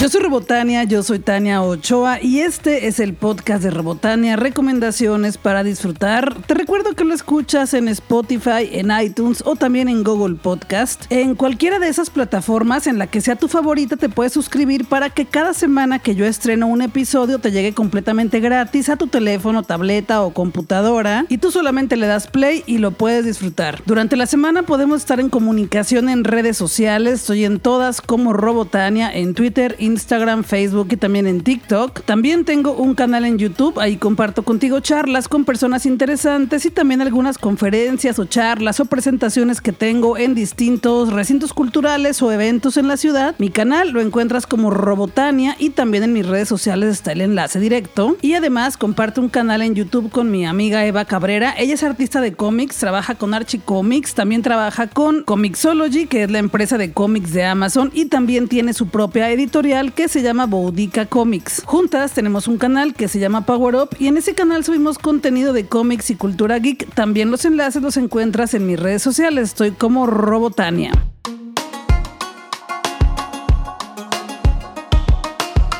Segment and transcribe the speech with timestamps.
[0.00, 5.38] Yo soy Robotania, yo soy Tania Ochoa y este es el podcast de Robotania, recomendaciones
[5.38, 6.36] para disfrutar.
[6.42, 11.06] Te recuerdo que lo escuchas en Spotify, en iTunes o también en Google Podcast.
[11.10, 15.10] En cualquiera de esas plataformas en la que sea tu favorita te puedes suscribir para
[15.10, 19.64] que cada semana que yo estreno un episodio te llegue completamente gratis a tu teléfono,
[19.64, 23.82] tableta o computadora y tú solamente le das play y lo puedes disfrutar.
[23.84, 29.10] Durante la semana podemos estar en comunicación en redes sociales, estoy en todas como Robotania,
[29.12, 32.02] en Twitter, Instagram, Facebook y también en TikTok.
[32.02, 37.00] También tengo un canal en YouTube, ahí comparto contigo charlas con personas interesantes y también
[37.00, 42.88] algunas conferencias o charlas o presentaciones que tengo en distintos recintos culturales o eventos en
[42.88, 43.34] la ciudad.
[43.38, 47.60] Mi canal lo encuentras como Robotania y también en mis redes sociales está el enlace
[47.60, 48.16] directo.
[48.20, 51.54] Y además comparto un canal en YouTube con mi amiga Eva Cabrera.
[51.56, 56.30] Ella es artista de cómics, trabaja con Archie Comics, también trabaja con Comixology, que es
[56.30, 60.46] la empresa de cómics de Amazon y también tiene su propia editorial que se llama
[60.46, 61.62] Boudica Comics.
[61.64, 65.52] Juntas tenemos un canal que se llama Power Up y en ese canal subimos contenido
[65.52, 66.92] de cómics y cultura geek.
[66.94, 69.50] También los enlaces los encuentras en mis redes sociales.
[69.50, 70.90] Estoy como Robotania.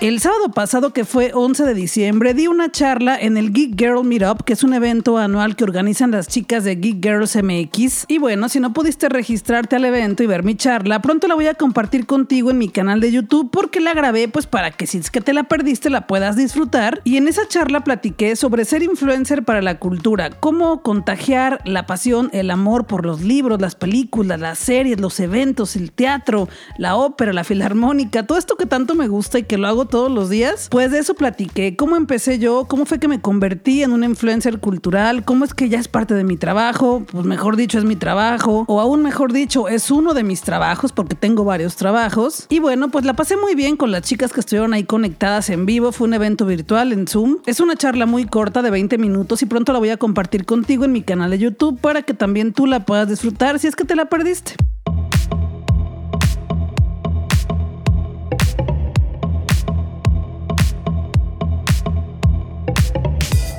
[0.01, 4.05] El sábado pasado, que fue 11 de diciembre, di una charla en el Geek Girl
[4.05, 8.05] Meetup, que es un evento anual que organizan las chicas de Geek Girls MX.
[8.07, 11.49] Y bueno, si no pudiste registrarte al evento y ver mi charla, pronto la voy
[11.49, 14.99] a compartir contigo en mi canal de YouTube porque la grabé pues para que si
[14.99, 17.01] es que te la perdiste la puedas disfrutar.
[17.03, 22.31] Y en esa charla platiqué sobre ser influencer para la cultura, cómo contagiar la pasión,
[22.33, 27.33] el amor por los libros, las películas, las series, los eventos, el teatro, la ópera,
[27.33, 30.69] la filarmónica, todo esto que tanto me gusta y que lo hago todos los días.
[30.71, 34.61] Pues de eso platiqué, cómo empecé yo, cómo fue que me convertí en un influencer
[34.61, 37.97] cultural, cómo es que ya es parte de mi trabajo, pues mejor dicho es mi
[37.97, 42.47] trabajo, o aún mejor dicho es uno de mis trabajos porque tengo varios trabajos.
[42.49, 45.67] Y bueno, pues la pasé muy bien con las chicas que estuvieron ahí conectadas en
[45.67, 47.39] vivo, fue un evento virtual en Zoom.
[47.47, 50.85] Es una charla muy corta de 20 minutos y pronto la voy a compartir contigo
[50.85, 53.85] en mi canal de YouTube para que también tú la puedas disfrutar si es que
[53.85, 54.55] te la perdiste.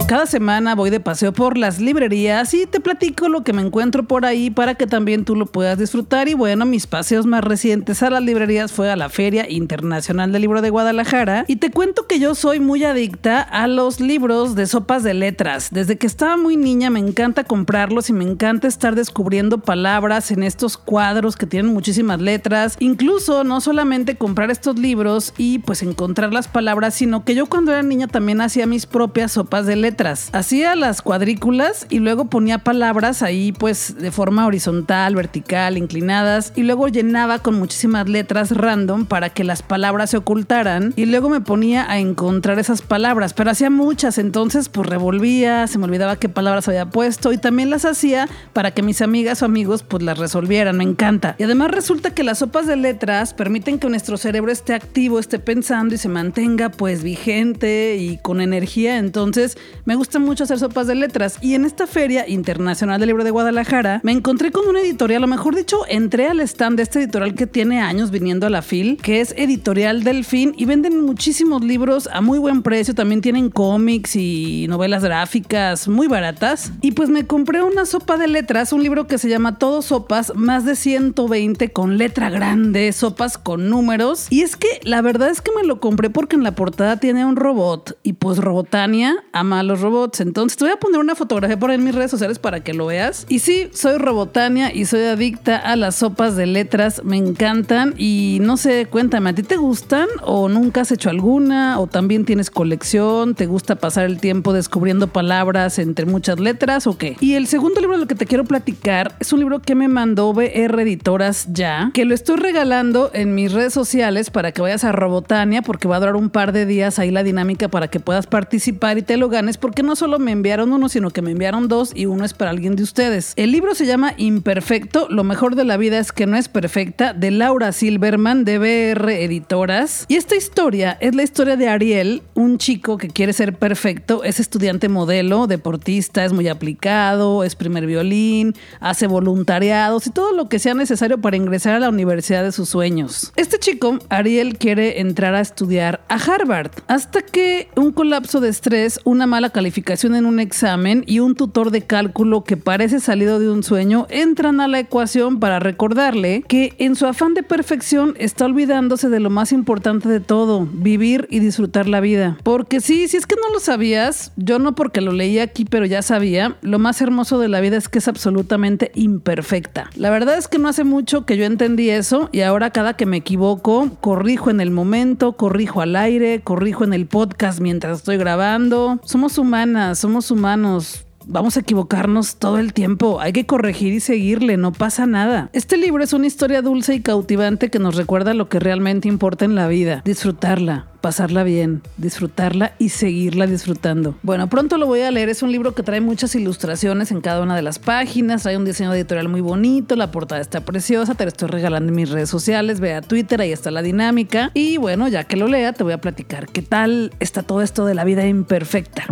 [0.09, 4.07] Cada semana voy de paseo por las librerías y te platico lo que me encuentro
[4.07, 6.27] por ahí para que también tú lo puedas disfrutar.
[6.27, 10.41] Y bueno, mis paseos más recientes a las librerías fue a la Feria Internacional del
[10.41, 11.45] Libro de Guadalajara.
[11.47, 15.69] Y te cuento que yo soy muy adicta a los libros de sopas de letras.
[15.69, 20.41] Desde que estaba muy niña me encanta comprarlos y me encanta estar descubriendo palabras en
[20.41, 22.77] estos cuadros que tienen muchísimas letras.
[22.79, 27.71] Incluso no solamente comprar estos libros y pues encontrar las palabras, sino que yo cuando
[27.71, 32.59] era niña también hacía mis propias sopas de letras Hacía las cuadrículas y luego ponía
[32.59, 39.05] palabras ahí pues de forma horizontal, vertical, inclinadas y luego llenaba con muchísimas letras random
[39.05, 43.51] para que las palabras se ocultaran y luego me ponía a encontrar esas palabras, pero
[43.51, 47.83] hacía muchas, entonces pues revolvía, se me olvidaba qué palabras había puesto y también las
[47.83, 51.35] hacía para que mis amigas o amigos pues las resolvieran, me encanta.
[51.39, 55.39] Y además resulta que las sopas de letras permiten que nuestro cerebro esté activo, esté
[55.39, 59.57] pensando y se mantenga pues vigente y con energía, entonces
[59.89, 63.31] me gusta mucho hacer sopas de letras y en esta Feria Internacional del Libro de
[63.31, 67.33] Guadalajara me encontré con una editorial, o mejor dicho, entré al stand de este editorial
[67.33, 72.07] que tiene años viniendo a la FIL, que es Editorial Delfín y venden muchísimos libros
[72.13, 76.71] a muy buen precio, también tienen cómics y novelas gráficas muy baratas.
[76.81, 80.33] Y pues me compré una sopa de letras, un libro que se llama Todo Sopas,
[80.35, 84.27] más de 120 con letra grande, sopas con números.
[84.29, 87.25] Y es que la verdad es que me lo compré porque en la portada tiene
[87.25, 90.21] un robot y pues Robotania ama a los robots.
[90.21, 92.73] Entonces te voy a poner una fotografía por ahí en mis redes sociales para que
[92.73, 93.25] lo veas.
[93.29, 97.01] Y sí, soy Robotania y soy adicta a las sopas de letras.
[97.03, 101.79] Me encantan y no sé, cuéntame, ¿a ti te gustan o nunca has hecho alguna?
[101.79, 103.35] ¿O también tienes colección?
[103.35, 107.15] ¿Te gusta pasar el tiempo descubriendo palabras entre muchas letras o qué?
[107.19, 109.87] Y el segundo libro de lo que te quiero platicar es un libro que me
[109.87, 114.83] mandó BR Editoras ya, que lo estoy regalando en mis redes sociales para que vayas
[114.83, 117.99] a Robotania porque va a durar un par de días ahí la dinámica para que
[117.99, 121.29] puedas participar y te lo ganes porque no solo me enviaron uno, sino que me
[121.29, 123.33] enviaron dos y uno es para alguien de ustedes.
[123.35, 127.13] El libro se llama Imperfecto, lo mejor de la vida es que no es perfecta,
[127.13, 130.05] de Laura Silverman de BR Editoras.
[130.07, 134.39] Y esta historia es la historia de Ariel, un chico que quiere ser perfecto, es
[134.39, 140.57] estudiante modelo, deportista, es muy aplicado, es primer violín, hace voluntariados y todo lo que
[140.57, 143.33] sea necesario para ingresar a la universidad de sus sueños.
[143.35, 148.99] Este chico, Ariel, quiere entrar a estudiar a Harvard, hasta que un colapso de estrés,
[149.03, 153.49] una mala calificación en un examen y un tutor de cálculo que parece salido de
[153.49, 158.45] un sueño entran a la ecuación para recordarle que en su afán de perfección está
[158.45, 162.37] olvidándose de lo más importante de todo, vivir y disfrutar la vida.
[162.43, 165.85] Porque sí, si es que no lo sabías, yo no porque lo leí aquí, pero
[165.85, 169.89] ya sabía, lo más hermoso de la vida es que es absolutamente imperfecta.
[169.97, 173.05] La verdad es que no hace mucho que yo entendí eso y ahora cada que
[173.05, 178.15] me equivoco, corrijo en el momento, corrijo al aire, corrijo en el podcast mientras estoy
[178.15, 179.01] grabando.
[179.03, 184.57] Somos humanas, somos humanos vamos a equivocarnos todo el tiempo, hay que corregir y seguirle,
[184.57, 185.49] no pasa nada.
[185.53, 189.45] Este libro es una historia dulce y cautivante que nos recuerda lo que realmente importa
[189.45, 194.15] en la vida, disfrutarla, pasarla bien, disfrutarla y seguirla disfrutando.
[194.23, 195.29] Bueno, pronto lo voy a leer.
[195.29, 198.65] Es un libro que trae muchas ilustraciones en cada una de las páginas, trae un
[198.65, 202.29] diseño editorial muy bonito, la portada está preciosa, te la estoy regalando en mis redes
[202.29, 204.49] sociales, ve a Twitter, ahí está la dinámica.
[204.55, 207.85] Y bueno, ya que lo lea, te voy a platicar qué tal está todo esto
[207.85, 209.05] de la vida imperfecta.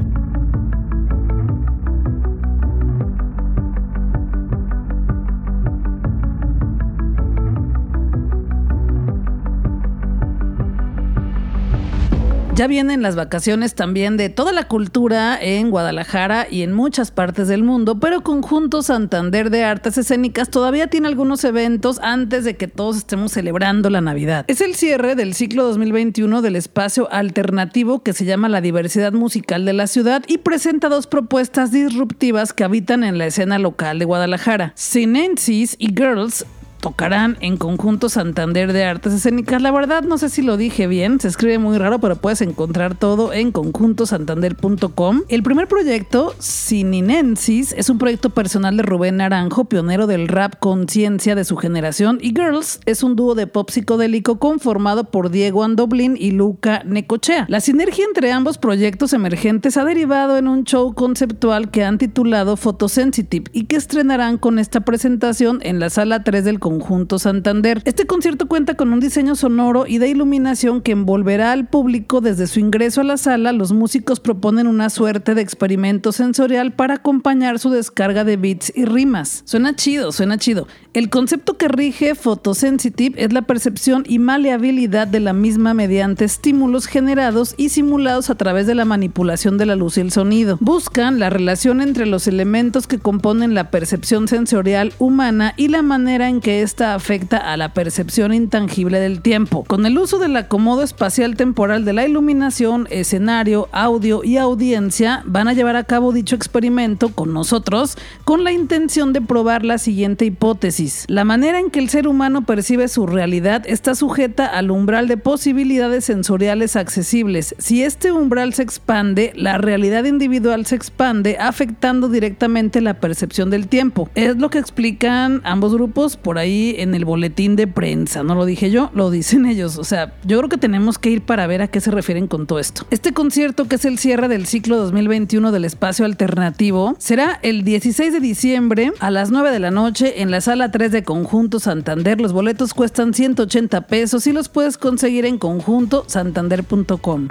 [12.58, 17.48] Ya vienen las vacaciones también de toda la cultura en Guadalajara y en muchas partes
[17.48, 22.68] del mundo, pero Conjunto Santander de Artes Escénicas todavía tiene algunos eventos antes de que
[22.68, 24.44] todos estemos celebrando la Navidad.
[24.48, 29.64] Es el cierre del ciclo 2021 del espacio alternativo que se llama La Diversidad Musical
[29.64, 34.06] de la Ciudad y presenta dos propuestas disruptivas que habitan en la escena local de
[34.06, 34.72] Guadalajara.
[34.74, 36.44] Sinensis y Girls
[36.88, 39.62] tocarán en conjunto Santander de Artes Escénicas.
[39.62, 42.96] La verdad no sé si lo dije bien, se escribe muy raro, pero puedes encontrar
[42.96, 45.24] todo en conjuntosantander.com.
[45.28, 51.36] El primer proyecto, Sininensis, es un proyecto personal de Rubén Naranjo, pionero del rap conciencia
[51.36, 56.16] de su generación, y Girls es un dúo de pop psicodélico conformado por Diego Andoblin
[56.18, 57.48] y Luca Necochea.
[57.50, 62.56] La sinergia entre ambos proyectos emergentes ha derivado en un show conceptual que han titulado
[62.56, 66.77] Photosensitive y que estrenarán con esta presentación en la sala 3 del Conjunto
[67.20, 67.82] Santander.
[67.86, 72.48] Este concierto cuenta con un diseño sonoro y de iluminación que envolverá al público desde
[72.48, 73.52] su ingreso a la sala.
[73.52, 78.86] Los músicos proponen una suerte de experimento sensorial para acompañar su descarga de beats y
[78.86, 79.44] rimas.
[79.46, 80.68] Suena chido, suena chido.
[80.94, 86.88] El concepto que rige Photosensitive es la percepción y maleabilidad de la misma mediante estímulos
[86.88, 90.58] generados y simulados a través de la manipulación de la luz y el sonido.
[90.60, 96.30] Buscan la relación entre los elementos que componen la percepción sensorial humana y la manera
[96.30, 99.64] en que esta afecta a la percepción intangible del tiempo.
[99.64, 105.48] Con el uso del acomodo espacial temporal de la iluminación, escenario, audio y audiencia, van
[105.48, 110.26] a llevar a cabo dicho experimento con nosotros con la intención de probar la siguiente
[110.26, 111.06] hipótesis.
[111.08, 115.18] La manera en que el ser humano percibe su realidad está sujeta al umbral de
[115.18, 117.56] posibilidades sensoriales accesibles.
[117.58, 123.68] Si este umbral se expande, la realidad individual se expande, afectando directamente la percepción del
[123.68, 124.10] tiempo.
[124.16, 126.47] Es lo que explican ambos grupos por ahí
[126.78, 129.78] en el boletín de prensa, no lo dije yo, lo dicen ellos.
[129.78, 132.48] O sea, yo creo que tenemos que ir para ver a qué se refieren con
[132.48, 132.86] todo esto.
[132.90, 138.14] Este concierto, que es el cierre del ciclo 2021 del espacio alternativo, será el 16
[138.14, 142.20] de diciembre a las 9 de la noche en la sala 3 de Conjunto Santander.
[142.22, 147.28] Los boletos cuestan 180 pesos y los puedes conseguir en conjuntosantander.com.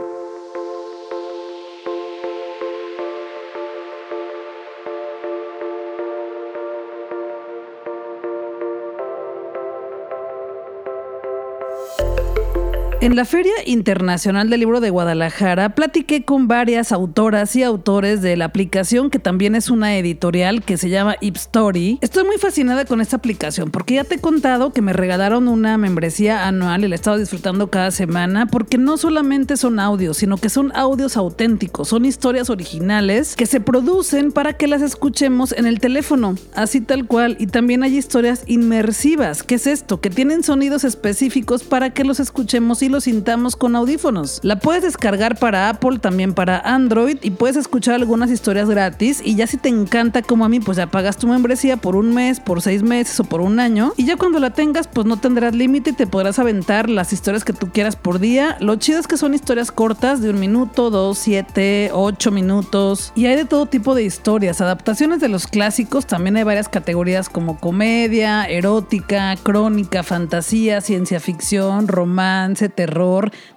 [13.06, 18.36] En la Feria Internacional del Libro de Guadalajara platiqué con varias autoras y autores de
[18.36, 22.00] la aplicación que también es una editorial que se llama Ipstory.
[22.00, 25.78] Estoy muy fascinada con esta aplicación porque ya te he contado que me regalaron una
[25.78, 30.36] membresía anual y la he estado disfrutando cada semana porque no solamente son audios, sino
[30.36, 35.66] que son audios auténticos, son historias originales que se producen para que las escuchemos en
[35.66, 37.36] el teléfono, así tal cual.
[37.38, 39.44] Y también hay historias inmersivas.
[39.44, 40.00] ¿Qué es esto?
[40.00, 44.40] Que tienen sonidos específicos para que los escuchemos lo sintamos con audífonos.
[44.42, 49.34] La puedes descargar para Apple, también para Android y puedes escuchar algunas historias gratis y
[49.34, 52.40] ya si te encanta como a mí, pues ya pagas tu membresía por un mes,
[52.40, 55.54] por seis meses o por un año y ya cuando la tengas pues no tendrás
[55.54, 58.56] límite y te podrás aventar las historias que tú quieras por día.
[58.60, 63.26] Lo chido es que son historias cortas de un minuto, dos, siete, ocho minutos y
[63.26, 67.60] hay de todo tipo de historias, adaptaciones de los clásicos, también hay varias categorías como
[67.60, 72.85] comedia, erótica, crónica, fantasía, ciencia ficción, romance, terror.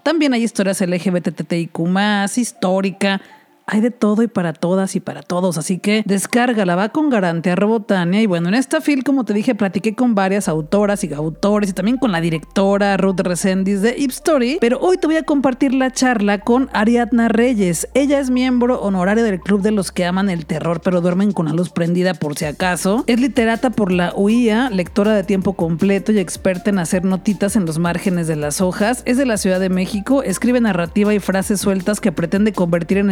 [0.03, 1.79] También hay historias LGBTTIQ,
[2.37, 3.21] histórica.
[3.71, 7.55] Hay de todo y para todas y para todos, así que descárgala, va con garantía
[7.55, 8.21] Robotania.
[8.21, 11.73] Y bueno, en esta fil, como te dije, platiqué con varias autoras y autores y
[11.73, 15.73] también con la directora Ruth Resendiz de Ip Story, pero hoy te voy a compartir
[15.73, 17.87] la charla con Ariadna Reyes.
[17.93, 21.45] Ella es miembro honorario del Club de los que aman el terror, pero duermen con
[21.45, 23.03] la luz prendida por si acaso.
[23.07, 27.65] Es literata por la UIA, lectora de tiempo completo y experta en hacer notitas en
[27.65, 29.03] los márgenes de las hojas.
[29.05, 33.11] Es de la Ciudad de México, escribe narrativa y frases sueltas que pretende convertir en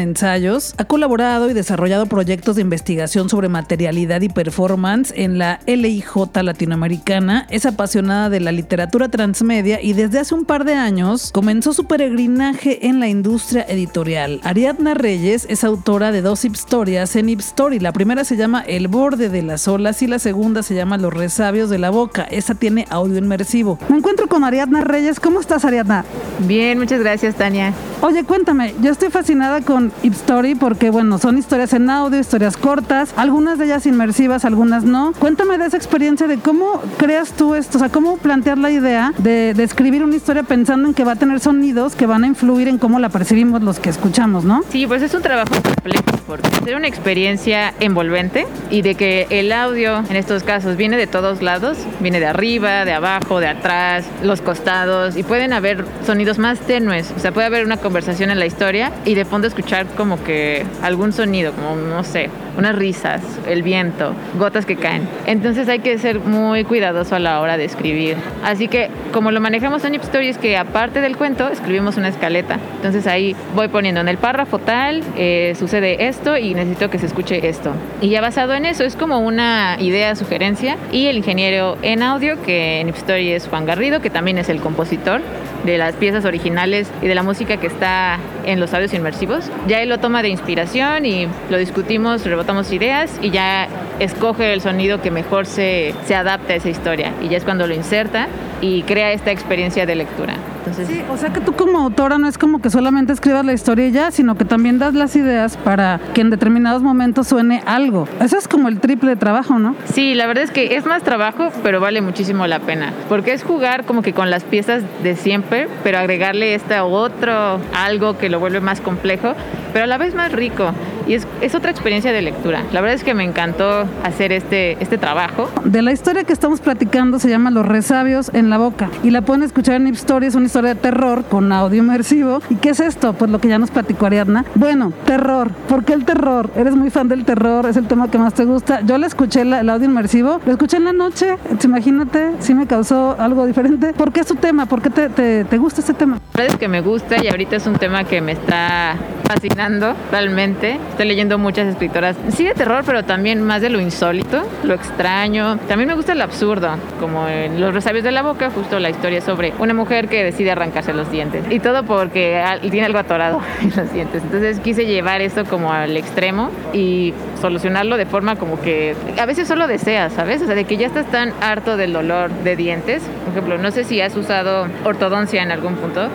[0.77, 6.05] Ha colaborado y desarrollado proyectos de investigación sobre materialidad y performance en la LIJ
[6.41, 7.45] latinoamericana.
[7.49, 11.83] Es apasionada de la literatura transmedia y desde hace un par de años comenzó su
[11.85, 14.39] peregrinaje en la industria editorial.
[14.43, 17.79] Ariadna Reyes es autora de dos historias en Ip Story.
[17.79, 21.13] La primera se llama El borde de las olas y la segunda se llama Los
[21.13, 22.23] resabios de la boca.
[22.23, 23.79] Esa tiene audio inmersivo.
[23.89, 25.19] Me encuentro con Ariadna Reyes.
[25.19, 26.05] ¿Cómo estás, Ariadna?
[26.39, 27.73] Bien, muchas gracias, Tania.
[27.99, 32.55] Oye, cuéntame, yo estoy fascinada con Ip Story porque, bueno, son historias en audio, historias
[32.55, 35.13] cortas, algunas de ellas inmersivas, algunas no.
[35.17, 39.13] Cuéntame de esa experiencia de cómo creas tú esto, o sea, cómo plantear la idea
[39.17, 42.27] de, de escribir una historia pensando en que va a tener sonidos que van a
[42.27, 44.63] influir en cómo la percibimos los que escuchamos, ¿no?
[44.69, 49.51] Sí, pues es un trabajo complejo porque es una experiencia envolvente y de que el
[49.53, 54.05] audio en estos casos viene de todos lados, viene de arriba, de abajo, de atrás,
[54.21, 58.37] los costados y pueden haber sonidos más tenues, o sea, puede haber una conversación en
[58.39, 63.21] la historia y de fondo escuchar como que algún sonido, como no sé, unas risas,
[63.47, 65.07] el viento, gotas que caen.
[65.25, 68.17] Entonces hay que ser muy cuidadoso a la hora de escribir.
[68.43, 72.09] Así que como lo manejamos en Ip Story es que aparte del cuento escribimos una
[72.09, 72.59] escaleta.
[72.75, 77.05] Entonces ahí voy poniendo en el párrafo tal, eh, sucede esto y necesito que se
[77.05, 77.71] escuche esto.
[78.01, 80.75] Y ya basado en eso es como una idea, sugerencia.
[80.91, 84.49] Y el ingeniero en audio, que en Ip Story es Juan Garrido, que también es
[84.49, 85.21] el compositor
[85.65, 89.49] de las piezas originales y de la música que está en los audios inmersivos.
[89.67, 93.67] Ya él lo toma de inspiración y lo discutimos, rebotamos ideas y ya
[93.99, 97.13] escoge el sonido que mejor se, se adapta a esa historia.
[97.21, 98.27] Y ya es cuando lo inserta
[98.61, 100.35] y crea esta experiencia de lectura.
[100.59, 103.53] Entonces, Sí, o sea que tú como autora no es como que solamente escribas la
[103.53, 107.61] historia y ya, sino que también das las ideas para que en determinados momentos suene
[107.65, 108.07] algo.
[108.19, 109.75] Eso es como el triple de trabajo, ¿no?
[109.93, 112.93] Sí, la verdad es que es más trabajo, pero vale muchísimo la pena.
[113.09, 118.17] Porque es jugar como que con las piezas de siempre, pero agregarle este otro algo
[118.17, 119.33] que lo vuelve más complejo,
[119.73, 120.71] pero a la vez más rico.
[121.07, 122.63] Y es, es otra experiencia de lectura.
[122.73, 125.49] La verdad es que me encantó hacer este, este trabajo.
[125.63, 129.21] De la historia que estamos platicando se llama Los resabios en la boca y la
[129.21, 132.41] pueden escuchar en Ip Story, es una historia de terror con audio inmersivo.
[132.49, 133.13] ¿Y qué es esto?
[133.13, 134.43] Pues lo que ya nos platicó Ariadna.
[134.55, 135.49] Bueno, terror.
[135.69, 136.49] ¿Por qué el terror?
[136.55, 138.81] Eres muy fan del terror, es el tema que más te gusta.
[138.81, 142.65] Yo le escuché la- el audio inmersivo, lo escuché en la noche, imagínate, sí me
[142.67, 143.93] causó algo diferente.
[143.93, 144.65] ¿Por qué es tu tema?
[144.65, 146.15] ¿Por qué te, te- te gusta este tema?
[146.33, 148.95] La verdad es que me gusta y ahorita es un tema que me está
[149.27, 150.79] fascinando realmente.
[150.89, 155.57] Estoy leyendo muchas escritoras, sí de terror, pero también más de lo insólito, lo extraño.
[155.67, 159.21] También me gusta el absurdo, como en Los resabios de la boca, justo la historia
[159.21, 161.45] sobre una mujer que decide arrancarse los dientes.
[161.49, 164.23] Y todo porque tiene algo atorado en los dientes.
[164.23, 169.47] Entonces quise llevar esto como al extremo y solucionarlo de forma como que a veces
[169.47, 170.41] solo deseas, ¿sabes?
[170.41, 173.03] O sea, de que ya estás tan harto del dolor de dientes.
[173.23, 176.09] Por ejemplo, no sé si has usado ortodoncia en algún punto.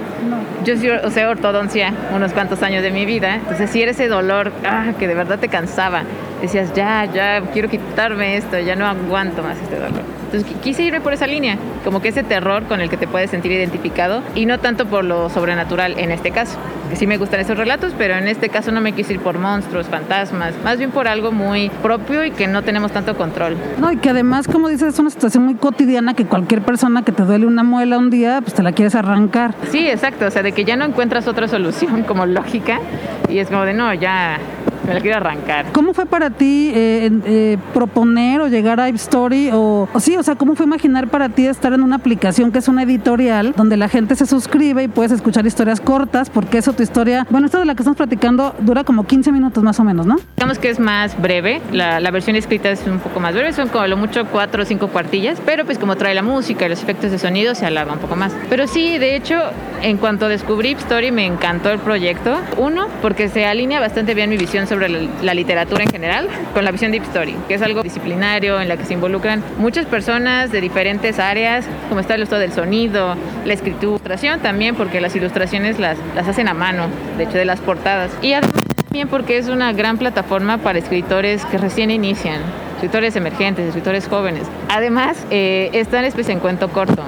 [0.64, 4.52] Yo sí usé ortodoncia unos cuantos años de mi vida, entonces si era ese dolor
[4.64, 6.02] ah, que de verdad te cansaba,
[6.42, 10.02] decías, ya, ya, quiero quitarme esto, ya no aguanto más este dolor.
[10.32, 13.06] Entonces qui- quise irme por esa línea, como que ese terror con el que te
[13.06, 16.58] puedes sentir identificado y no tanto por lo sobrenatural en este caso.
[16.90, 19.38] Que sí me gustan esos relatos, pero en este caso no me quise ir por
[19.38, 23.56] monstruos, fantasmas, más bien por algo muy propio y que no tenemos tanto control.
[23.78, 27.12] No, y que además, como dices, es una situación muy cotidiana que cualquier persona que
[27.12, 29.54] te duele una muela un día, pues te la quieres arrancar.
[29.70, 32.80] Sí, exacto, o sea, de que ya no encuentras otra solución como lógica
[33.28, 34.38] y es como de no, ya
[34.86, 35.66] me la quiero arrancar.
[35.72, 39.50] ¿Cómo fue para ti eh, eh, proponer o llegar a Ip Story?
[39.52, 42.58] O, o sí, o sea, ¿cómo fue imaginar para ti estar en una aplicación que
[42.58, 46.30] es una editorial donde la gente se suscribe y puedes escuchar historias cortas?
[46.30, 49.62] Porque eso, tu historia, bueno, esta de la que estamos platicando dura como 15 minutos
[49.62, 50.16] más o menos, ¿no?
[50.36, 53.68] Digamos que es más breve, la, la versión escrita es un poco más breve, son
[53.68, 56.82] como lo mucho cuatro o cinco cuartillas, pero pues como trae la música y los
[56.82, 58.32] efectos de sonido se alarga un poco más.
[58.48, 59.38] Pero sí, de hecho,
[59.82, 62.36] en cuanto descubrí Story me encantó el proyecto.
[62.56, 66.70] Uno, porque se alinea bastante bien mi visión sobre la, literatura en general con la
[66.70, 70.50] visión de Ip Story, que es algo disciplinario en la que se involucran muchas personas
[70.50, 73.14] de diferentes áreas, como está el uso del sonido,
[73.44, 76.86] la escritura, ilustración también, porque las ilustraciones las, las hacen a mano,
[77.18, 78.10] de hecho de las portadas.
[78.22, 82.40] Y además también porque es una gran plataforma para escritores que recién inician,
[82.76, 84.44] escritores emergentes, escritores jóvenes.
[84.70, 87.04] Además, eh, está en especie en cuento corto.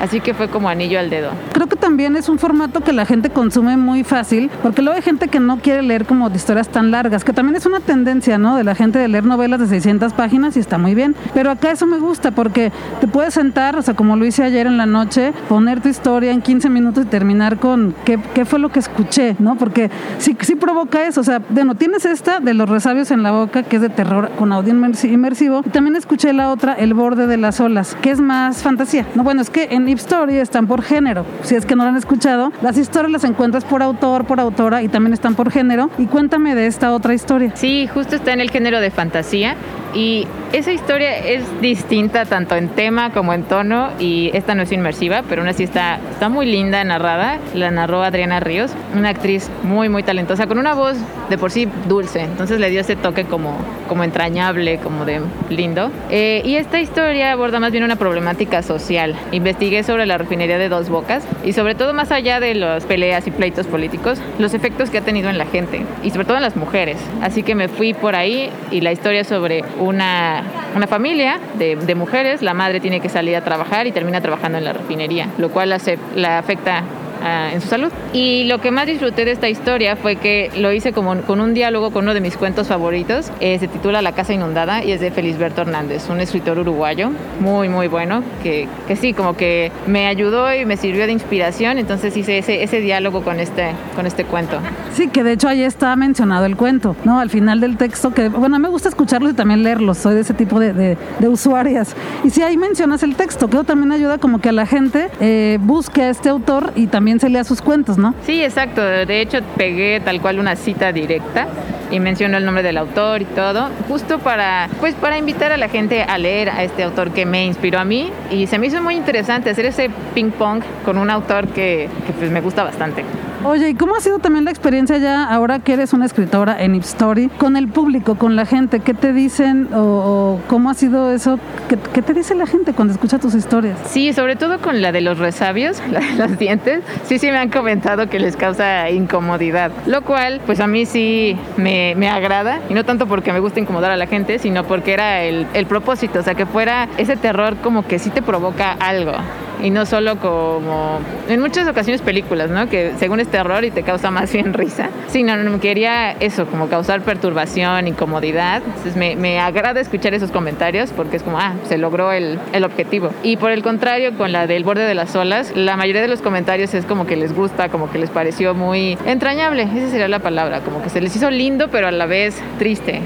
[0.00, 1.30] Así que fue como anillo al dedo.
[1.52, 5.02] Creo que también es un formato que la gente consume muy fácil, porque luego hay
[5.02, 8.56] gente que no quiere leer como historias tan largas, que también es una tendencia, ¿no?
[8.56, 11.14] De la gente de leer novelas de 600 páginas y está muy bien.
[11.34, 14.66] Pero acá eso me gusta porque te puedes sentar, o sea, como lo hice ayer
[14.66, 18.58] en la noche, poner tu historia en 15 minutos y terminar con qué, qué fue
[18.58, 19.56] lo que escuché, ¿no?
[19.56, 23.32] Porque sí, sí provoca eso, o sea, bueno, tienes esta de los resabios en la
[23.32, 27.26] boca, que es de terror con audio inmersivo, y también escuché la otra, El borde
[27.26, 29.06] de las olas, que es más fantasía.
[29.14, 31.90] No, bueno, es que en Ip Story están por género, si es que no lo
[31.90, 35.90] han escuchado, las historias las encuentras por autor, por autora y también están por género.
[35.98, 37.50] Y cuéntame de esta otra historia.
[37.56, 39.56] Sí, justo está en el género de fantasía
[39.94, 44.72] y esa historia es distinta tanto en tema como en tono y esta no es
[44.72, 47.38] inmersiva, pero aún así está, está muy linda narrada.
[47.54, 50.96] La narró Adriana Ríos, una actriz muy, muy talentosa, con una voz
[51.28, 52.20] de por sí dulce.
[52.20, 53.56] Entonces le dio ese toque como,
[53.88, 55.90] como entrañable, como de lindo.
[56.10, 59.14] Eh, y esta historia aborda más bien una problemática social.
[59.32, 63.26] Investigué sobre la refinería de Dos Bocas y sobre todo más allá de las peleas
[63.26, 66.42] y pleitos políticos, los efectos que ha tenido en la gente y sobre todo en
[66.42, 66.98] las mujeres.
[67.22, 70.44] Así que me fui por ahí y la historia sobre una,
[70.76, 74.58] una familia de, de, mujeres, la madre tiene que salir a trabajar y termina trabajando
[74.58, 76.84] en la refinería, lo cual hace, la afecta
[77.22, 77.90] uh, en su salud.
[78.12, 81.54] Y lo que más disfruté de esta historia fue que lo hice como con un
[81.54, 83.30] diálogo con uno de mis cuentos favoritos.
[83.40, 87.10] Eh, se titula La casa inundada y es de Felisberto Hernández, un escritor uruguayo
[87.40, 91.78] muy, muy bueno, que, que sí, como que me ayudó y me sirvió de inspiración.
[91.78, 94.58] Entonces hice ese, ese diálogo con este, con este cuento.
[94.92, 97.20] Sí, que de hecho ahí está mencionado el cuento, ¿no?
[97.20, 100.34] Al final del texto, que bueno, me gusta escucharlos y también leerlos, soy de ese
[100.34, 101.94] tipo de, de, de usuarias.
[102.24, 105.58] Y si ahí mencionas el texto, que también ayuda como que a la gente eh,
[105.60, 108.14] busque a este autor y también se lea sus cuentos, ¿no?
[108.24, 108.82] Sí, exacto.
[108.82, 111.48] De hecho, pegué tal cual una cita directa
[111.90, 115.68] y menciono el nombre del autor y todo, justo para, pues, para invitar a la
[115.68, 118.80] gente a leer a este autor que me inspiró a mí y se me hizo
[118.82, 123.04] muy interesante hacer ese ping pong con un autor que, que pues, me gusta bastante.
[123.42, 126.74] Oye, ¿y cómo ha sido también la experiencia ya ahora que eres una escritora en
[126.74, 128.80] Ip Story con el público, con la gente?
[128.80, 131.38] ¿Qué te dicen o, o cómo ha sido eso?
[131.66, 133.78] ¿Qué, ¿Qué, te dice la gente cuando escucha tus historias?
[133.86, 136.82] Sí, sobre todo con la de los resabios, la de los dientes.
[137.04, 141.34] Sí, sí me han comentado que les causa incomodidad, lo cual pues a mí sí
[141.56, 144.92] me, me agrada y no tanto porque me gusta incomodar a la gente, sino porque
[144.92, 148.72] era el, el propósito, o sea, que fuera ese terror como que sí te provoca
[148.72, 149.14] algo
[149.62, 152.68] y no solo como en muchas ocasiones películas, ¿no?
[152.68, 154.90] Que según es terror y te causa más bien risa.
[155.08, 158.62] Sí, no, no quería eso, como causar perturbación, incomodidad.
[158.64, 162.64] Entonces me, me agrada escuchar esos comentarios porque es como, ah, se logró el, el
[162.64, 163.10] objetivo.
[163.22, 166.22] Y por el contrario, con la del borde de las olas, la mayoría de los
[166.22, 170.20] comentarios es como que les gusta, como que les pareció muy entrañable, esa sería la
[170.20, 173.00] palabra, como que se les hizo lindo, pero a la vez triste.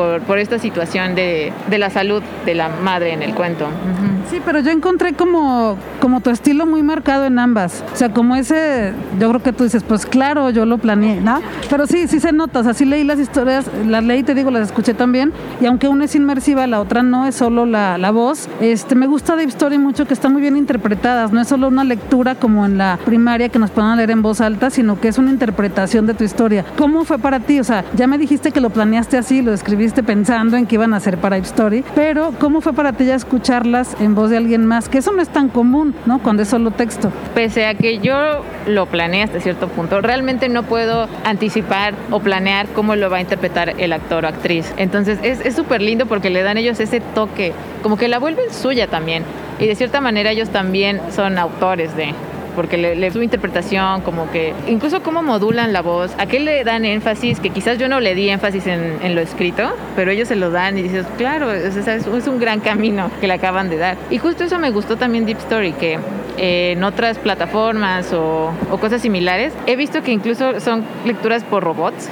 [0.00, 3.66] Por, por, esta situación de, de, la salud de la madre en el cuento.
[3.66, 4.30] Uh -huh.
[4.30, 7.84] Sí, pero yo encontré como, como tu estilo muy marcado en ambas.
[7.92, 11.42] O sea, como ese, yo creo que tú dices, pues claro, yo lo planeé, ¿no?
[11.68, 14.50] Pero sí, sí se nota, o sea, sí leí las historias, las leí, te digo,
[14.50, 18.10] las escuché también, y aunque una es inmersiva, la otra no, es solo la, la
[18.12, 21.68] voz, este, me gusta de Story mucho que están muy bien interpretadas, no es solo
[21.68, 25.08] una lectura como en la primaria que nos puedan leer en voz alta, sino que
[25.08, 26.64] es una interpretación de tu historia.
[26.78, 27.58] ¿Cómo fue para ti?
[27.58, 30.94] O sea, ya me dijiste que lo planeaste así, lo escribiste pensando en que iban
[30.94, 34.66] a ser para Story, pero ¿cómo fue para ti ya escucharlas en voz de alguien
[34.66, 34.88] más?
[34.88, 36.20] Que eso no es tan común, ¿no?
[36.20, 37.12] Cuando es solo texto.
[37.34, 42.68] Pese a que yo lo planeé hasta cierto punto, realmente no puedo anticipar o planear
[42.68, 44.72] cómo lo va a interpretar el actor o actriz.
[44.76, 48.86] Entonces es súper lindo porque le dan ellos ese toque, como que la vuelven suya
[48.86, 49.24] también.
[49.58, 52.14] Y de cierta manera ellos también son autores de,
[52.50, 56.64] porque le, le, su interpretación, como que incluso cómo modulan la voz, a qué le
[56.64, 60.28] dan énfasis, que quizás yo no le di énfasis en, en lo escrito, pero ellos
[60.28, 63.70] se lo dan y dices, claro, es, es, es, un gran camino que le acaban
[63.70, 63.96] de dar.
[64.10, 65.98] Y justo eso me gustó también Deep Story, que
[66.38, 71.64] eh, en otras plataformas o, o, cosas similares, he visto que incluso son lecturas por
[71.64, 72.08] robots.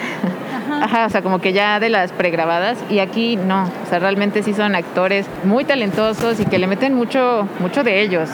[0.80, 1.06] Ajá.
[1.06, 4.52] O sea, como que ya de las pregrabadas y aquí no, o sea, realmente sí
[4.54, 8.28] son actores muy talentosos y que le meten mucho, mucho de ellos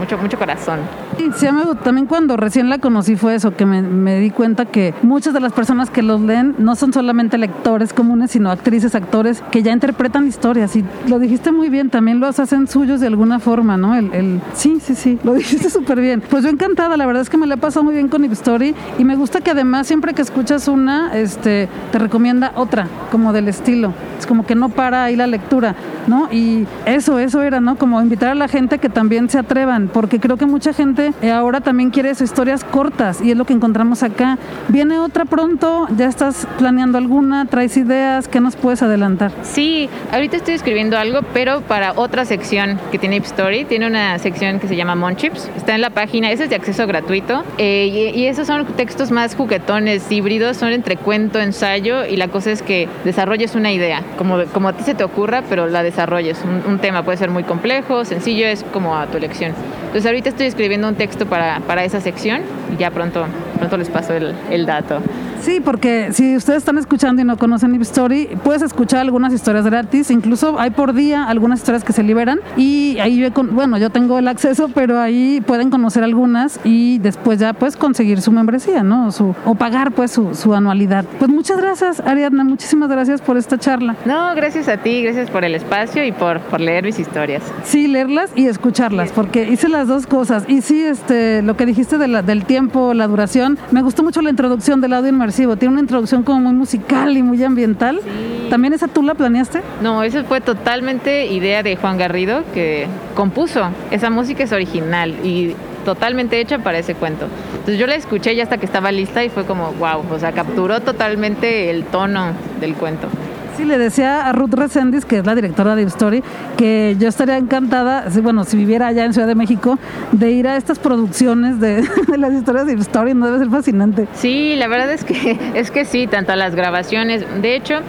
[0.00, 0.80] mucho, mucho corazón.
[1.20, 1.46] Sí,
[1.84, 5.40] también cuando recién la conocí fue eso, que me, me, di cuenta que muchas de
[5.40, 9.70] las personas que los leen no son solamente lectores comunes, sino actrices, actores que ya
[9.70, 10.74] interpretan historias.
[10.76, 13.94] Y lo dijiste muy bien, también los hacen suyos de alguna forma, ¿no?
[13.96, 14.40] El, el...
[14.54, 16.22] Sí, sí, sí, lo dijiste súper bien.
[16.22, 18.32] Pues yo encantada, la verdad es que me la he pasado muy bien con Ip
[18.32, 23.34] Story y me gusta que además siempre que escuchas una, este, te recomienda otra, como
[23.34, 23.92] del estilo.
[24.18, 25.74] Es como que no para ahí la lectura,
[26.06, 26.28] ¿no?
[26.32, 27.76] Y eso, eso era, ¿no?
[27.76, 31.30] Como invitar a la gente que también se atrevan porque creo que mucha gente eh,
[31.30, 34.38] ahora también quiere historias cortas y es lo que encontramos acá.
[34.68, 39.30] Viene otra pronto, ya estás planeando alguna, traes ideas, ¿qué nos puedes adelantar?
[39.42, 44.18] Sí, ahorita estoy escribiendo algo, pero para otra sección que tiene Ip Story, tiene una
[44.18, 48.12] sección que se llama Monchips, está en la página, ese es de acceso gratuito, eh,
[48.14, 52.62] y, esos son textos más juguetones, híbridos, son entre cuento, ensayo, y la cosa es
[52.62, 56.40] que desarrolles una idea, como, como a ti se te ocurra, pero la desarrolles.
[56.44, 59.52] Un, un tema puede ser muy complejo, sencillo, es como a tu elección.
[59.90, 63.24] Entonces ahorita estoy escribiendo un texto para, para esa sección y ya pronto,
[63.58, 65.00] pronto les paso el, el dato.
[65.42, 69.64] Sí, porque si ustedes están escuchando y no conocen Ip Story, puedes escuchar algunas historias
[69.64, 73.88] gratis, incluso hay por día algunas historias que se liberan y ahí yo, bueno, yo
[73.88, 78.82] tengo el acceso, pero ahí pueden conocer algunas y después ya puedes conseguir su membresía,
[78.82, 79.12] ¿no?
[79.12, 81.06] Su, o pagar pues su, su anualidad.
[81.18, 83.96] Pues muchas gracias, Ariadna, muchísimas gracias por esta charla.
[84.04, 87.42] No, gracias a ti, gracias por el espacio y por, por leer mis historias.
[87.64, 90.44] Sí, leerlas y escucharlas, porque hice las dos cosas.
[90.48, 94.20] Y sí, este, lo que dijiste de la, del tiempo, la duración, me gustó mucho
[94.20, 98.00] la introducción del audio inmersivo tiene una introducción como muy musical y muy ambiental.
[98.48, 99.62] ¿También esa tú la planeaste?
[99.82, 103.70] No, esa fue totalmente idea de Juan Garrido, que compuso.
[103.90, 107.26] Esa música es original y totalmente hecha para ese cuento.
[107.52, 110.32] Entonces yo la escuché ya hasta que estaba lista y fue como, wow, o sea,
[110.32, 113.08] capturó totalmente el tono del cuento.
[113.56, 116.22] Sí, le decía a Ruth Resendiz, que es la directora de Story,
[116.56, 119.78] que yo estaría encantada, bueno, si viviera allá en Ciudad de México,
[120.12, 121.84] de ir a estas producciones de,
[122.16, 124.06] las historias de Story, no debe ser fascinante.
[124.14, 127.80] Sí, la verdad es que, es que sí, tanto las grabaciones, de hecho,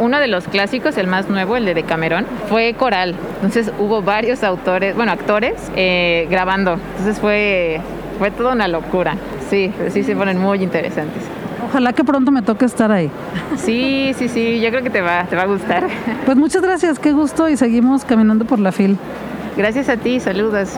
[0.00, 3.14] uno de los clásicos, el más nuevo, el de Decamerón, fue coral.
[3.36, 6.74] Entonces hubo varios autores, bueno, actores eh, grabando.
[6.74, 7.80] Entonces fue,
[8.18, 9.16] fue toda una locura.
[9.50, 11.22] Sí, sí se ponen muy interesantes.
[11.64, 13.10] Ojalá que pronto me toque estar ahí.
[13.56, 15.86] Sí, sí, sí, yo creo que te va, te va a gustar.
[16.24, 18.96] Pues muchas gracias, qué gusto y seguimos caminando por la fil.
[19.56, 20.70] Gracias a ti, saludos.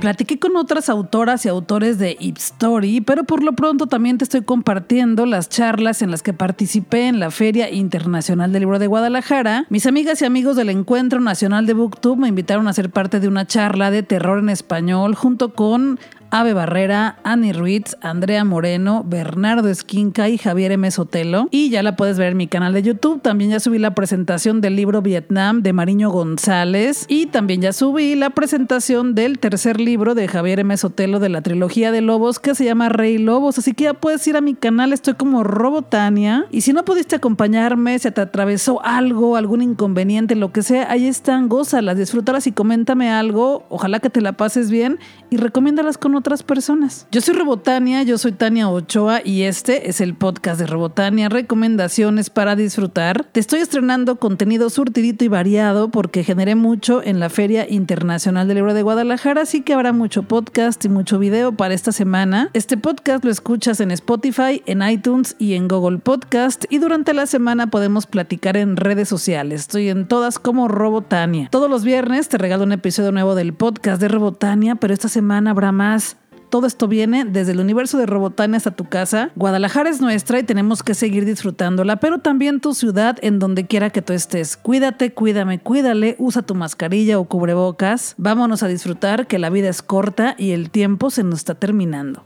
[0.00, 4.22] Platiqué con otras autoras y autores de Ip Story, pero por lo pronto también te
[4.22, 8.86] estoy compartiendo las charlas en las que participé en la Feria Internacional del Libro de
[8.86, 9.66] Guadalajara.
[9.70, 13.26] Mis amigas y amigos del Encuentro Nacional de Booktube me invitaron a ser parte de
[13.26, 15.98] una charla de terror en español junto con
[16.30, 20.90] Ave Barrera, Annie Ruiz, Andrea Moreno, Bernardo Esquinca y Javier M.
[20.90, 21.48] Sotelo.
[21.50, 23.22] Y ya la puedes ver en mi canal de YouTube.
[23.22, 27.06] También ya subí la presentación del libro Vietnam de Mariño González.
[27.08, 30.76] Y también ya subí la presentación del tercer libro de Javier M.
[30.76, 33.58] Sotelo de la trilogía de Lobos que se llama Rey Lobos.
[33.58, 34.92] Así que ya puedes ir a mi canal.
[34.92, 36.46] Estoy como Robotania.
[36.50, 41.06] Y si no pudiste acompañarme, se te atravesó algo, algún inconveniente, lo que sea, ahí
[41.06, 41.48] están.
[41.48, 43.64] Gózalas, disfrútalas y coméntame algo.
[43.70, 44.98] Ojalá que te la pases bien
[45.30, 47.06] y recomiéndalas con otras personas.
[47.10, 52.28] Yo soy Robotania, yo soy Tania Ochoa y este es el podcast de Robotania, recomendaciones
[52.28, 53.24] para disfrutar.
[53.32, 58.56] Te estoy estrenando contenido surtidito y variado porque generé mucho en la Feria Internacional del
[58.56, 62.50] Libro de Guadalajara, así que habrá mucho podcast y mucho video para esta semana.
[62.52, 67.26] Este podcast lo escuchas en Spotify, en iTunes y en Google Podcast y durante la
[67.26, 69.60] semana podemos platicar en redes sociales.
[69.62, 71.48] Estoy en todas como Robotania.
[71.50, 75.52] Todos los viernes te regalo un episodio nuevo del podcast de Robotania, pero esta semana
[75.52, 76.07] habrá más.
[76.48, 79.30] Todo esto viene desde el universo de Robotania hasta tu casa.
[79.36, 83.90] Guadalajara es nuestra y tenemos que seguir disfrutándola, pero también tu ciudad en donde quiera
[83.90, 84.56] que tú estés.
[84.56, 88.14] Cuídate, cuídame, cuídale, usa tu mascarilla o cubrebocas.
[88.16, 92.24] Vámonos a disfrutar que la vida es corta y el tiempo se nos está terminando.